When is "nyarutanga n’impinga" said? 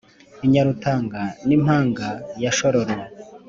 0.51-2.09